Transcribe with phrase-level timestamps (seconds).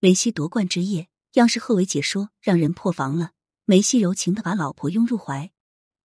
[0.00, 3.32] 梅西夺冠之夜，央视贺炜解说让人破防了。
[3.64, 5.50] 梅西柔情的把老婆拥入怀，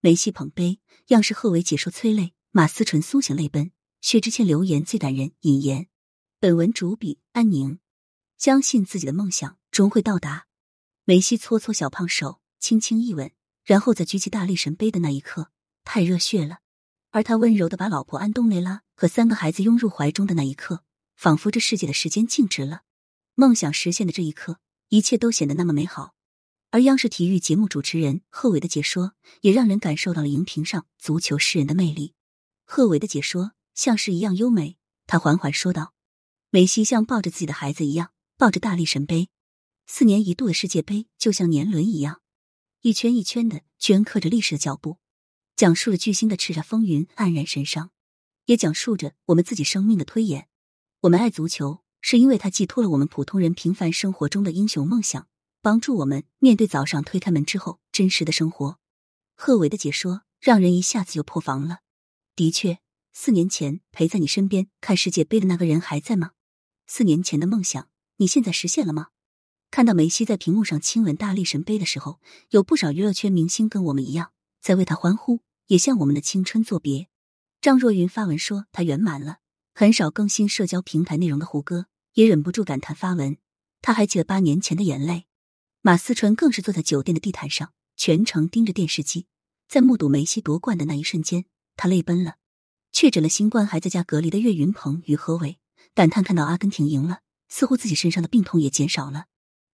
[0.02, 3.72] 梅西捧杯，央视贺炜解说催泪，马思纯苏醒泪奔。
[4.02, 5.90] 薛之谦留言最感人，引言：
[6.40, 7.78] 本文主笔安宁，
[8.40, 10.48] 相信自己的梦想终会到达。
[11.06, 13.32] 梅西搓搓小胖手，轻轻一吻，
[13.64, 15.52] 然后在举起大力神杯的那一刻，
[15.84, 16.58] 太热血了。
[17.12, 20.84] 而他温柔的把老婆安东雷拉和三个孩子拥入怀中的那一刻，
[21.16, 22.82] 仿佛这世界的时间静止了。
[23.36, 24.60] 梦想实现的这一刻，
[24.90, 26.14] 一切都显得那么美好。
[26.70, 32.14] 而央视体育节目主持人贺炜的解说，也让人感受到了荧屏上足球诗人的魅力。
[32.66, 34.78] 贺炜的解说像是一样优美，
[35.08, 35.94] 他缓缓说道
[36.50, 39.30] ：“梅西像抱着自己的孩子一样，抱着大力神杯。
[39.86, 42.22] 四年一度的世界杯就像年轮一样，
[42.82, 44.98] 一圈一圈的镌刻着历史的脚步，
[45.56, 47.92] 讲述了巨星的叱咤风云、黯然神伤，
[48.46, 50.48] 也讲述着我们自己生命的推演。
[51.02, 55.26] 我们爱足球。”是因为他寄托了我们普通人平凡生活中的英雄梦想，
[55.62, 58.78] 帮助我们面对早上推开门之后真实的生活。
[59.38, 61.78] 贺炜的解说让人一下子就破防了。
[62.36, 62.80] 的确，
[63.14, 66.32] 四年前陪在你身边看世界杯的那个人还在吗？
[66.88, 69.08] 四年前的梦想，你现在实现了吗？
[69.72, 77.08] 看到梅西在屏幕上亲吻大力神杯的时候，有不少娱乐圈明星跟我们一样在为他欢呼，也向我们的青春作别。
[77.62, 79.38] 张若昀发文说他圆满了。
[79.76, 81.88] 很少更新社交平台内容的胡歌。
[82.14, 83.38] 也忍不住感叹发文，
[83.82, 85.26] 他还记得八年前的眼泪。
[85.82, 89.28] 马思纯更是坐在酒店的地毯上，全程盯着电视机，
[89.68, 92.36] 在目睹梅西夺冠的那一瞬间，他泪奔了。
[92.92, 95.58] 确诊了新冠还在家隔离的岳云鹏与何伟
[95.96, 99.26] 感叹看到阿根廷赢了，似乎自己身上的病痛也减少了。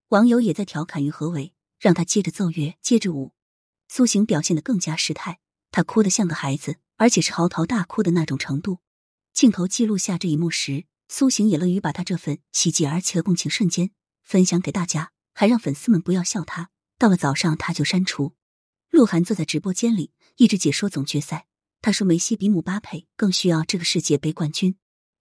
[0.07, 3.33] 网友也在调侃于何伟，让他接着奏乐，接着舞。
[3.87, 5.39] 苏醒表现的更加失态，
[5.71, 8.79] 他哭得像个孩子，而且是嚎啕大哭的那种程度。
[9.33, 10.85] 镜头记录下这一幕时。
[11.11, 13.91] 苏醒也乐于把他这份喜极而泣的共情瞬间
[14.23, 16.69] 分享给大家，还让粉丝们不要笑他。
[16.99, 18.35] 到了早上他就删除。
[18.89, 21.47] 鹿晗坐在直播间里一直解说总决赛，
[21.81, 24.77] 他说梅西比姆巴佩更需要这个世界杯冠军。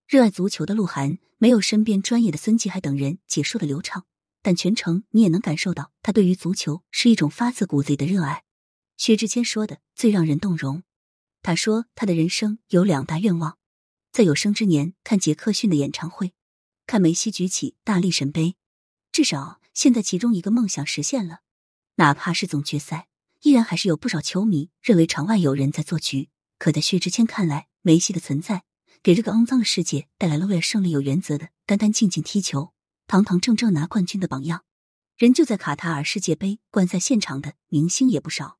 [0.06, 4.04] 热爱足球的鹿晗没有身边专业的孙继海等人解说的流畅，
[4.42, 8.44] 但全程你也能感受到他对于足球是一种发自骨子里的热爱。
[8.96, 10.82] 薛之谦说的最让人动容，
[11.40, 13.56] 他说他的人生有两大愿望。
[14.10, 16.32] 在有生之年看杰克逊的演唱会，
[16.86, 18.56] 看梅西举起大力神杯，
[19.12, 21.40] 至少现在其中一个梦想实现了。
[21.96, 23.08] 哪怕是总决赛，
[23.42, 26.30] 依然还是有不少球迷认为场外有人在做局。
[26.58, 28.64] 可在薛之谦看来，梅西的存在
[29.02, 32.72] 给这个肮脏的世界带来了为了胜利有原则的、干干净净踢球、
[33.06, 34.64] 堂堂正正拿冠军的榜样。
[35.16, 38.58] 人就在卡塔尔世界杯观赛现场的明星也不少，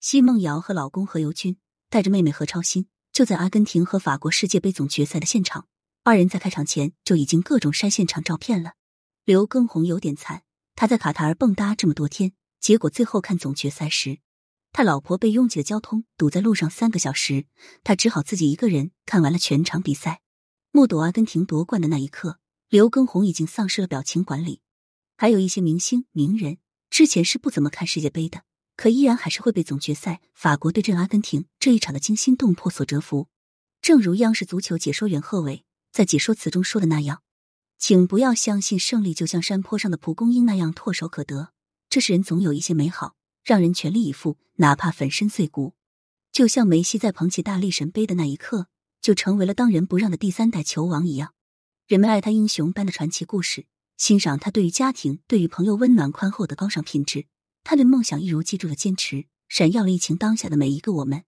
[0.00, 1.56] 奚梦瑶和老公何猷君
[1.88, 2.88] 带着妹妹何超欣。
[3.16, 5.66] 就在阿根廷和法国世界杯总决赛的现场，
[6.04, 8.74] 二人在开场前就已经各种晒现场照片了。
[9.24, 10.42] 刘畊宏有点惨，
[10.74, 14.18] 他在卡塔尔蹦跶这么多天，结果最后看总决赛时，
[14.70, 17.46] 他老婆被拥挤的交通堵在路上三个小时，
[17.82, 20.20] 他只好自己一个人看完了全场比赛。
[20.70, 22.38] 目睹阿根廷夺冠的那一刻，
[22.68, 24.60] 刘畊宏已经丧失了表情管理。
[25.16, 26.58] 还有一些明星名人
[26.90, 28.42] 之前是不怎么看世界杯的。
[28.76, 33.28] 可依然还是会被总决赛法国对阵阿根廷这一场的惊心动魄所折服。
[33.80, 37.22] 正如央视足球解说员贺炜在解说词中说的那样
[37.78, 41.52] ：“请不要相信胜利就像山坡上的蒲公英那样唾手可得。
[41.88, 45.74] 这世人总有一些美好，让人全力以赴，哪怕粉身碎骨。
[46.32, 48.66] 就像梅西在捧起大力神杯的那一刻，
[49.00, 51.32] 就成为了当仁不让的第三代球王一样。
[51.86, 53.66] 人们爱他英雄般的传奇故事，
[53.96, 57.26] 欣赏他对于家庭、对于朋友温暖宽厚的高尚品质。”
[57.68, 61.24] 他对梦想一如既铸的坚持，闪耀了疫情当下的每一个我们。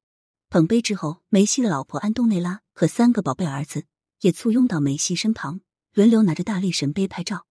[0.48, 3.86] 捧杯之后，梅西的老婆安东内拉和三个宝贝儿子
[4.20, 5.62] 也簇拥到梅西身旁，
[5.94, 7.46] 轮流拿着大力神杯拍照。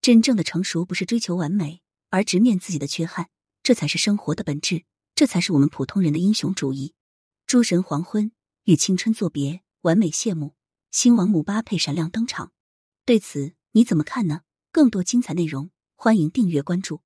[0.00, 3.28] 真正的成熟不是追求完美，而直面自己的缺憾，
[3.62, 4.84] 这才是生活的本质，
[5.14, 6.94] 这才是我们普通人的英雄主义。
[7.46, 8.32] 诸神黄昏
[8.64, 10.54] 与青春作别，完美谢幕，
[10.90, 12.52] 新王姆巴佩闪亮登场。
[13.04, 14.40] 对此你怎么看呢？
[14.72, 17.02] 更多精彩内容，欢迎订阅关注。